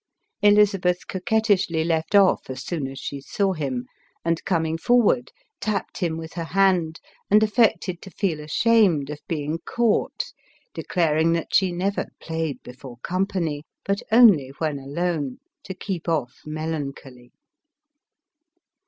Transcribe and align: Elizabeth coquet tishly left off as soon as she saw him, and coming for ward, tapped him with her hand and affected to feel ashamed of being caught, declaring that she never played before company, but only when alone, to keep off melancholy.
Elizabeth 0.41 1.05
coquet 1.07 1.41
tishly 1.43 1.85
left 1.85 2.15
off 2.15 2.49
as 2.49 2.65
soon 2.65 2.87
as 2.87 2.97
she 2.97 3.21
saw 3.21 3.53
him, 3.53 3.85
and 4.25 4.43
coming 4.45 4.75
for 4.75 4.99
ward, 4.99 5.31
tapped 5.59 5.99
him 5.99 6.17
with 6.17 6.33
her 6.33 6.43
hand 6.43 6.99
and 7.29 7.43
affected 7.43 8.01
to 8.01 8.09
feel 8.09 8.39
ashamed 8.39 9.11
of 9.11 9.19
being 9.27 9.59
caught, 9.63 10.33
declaring 10.73 11.33
that 11.33 11.53
she 11.53 11.71
never 11.71 12.07
played 12.19 12.59
before 12.63 12.97
company, 13.03 13.63
but 13.85 14.01
only 14.11 14.49
when 14.57 14.79
alone, 14.79 15.37
to 15.63 15.75
keep 15.75 16.09
off 16.09 16.41
melancholy. 16.47 17.31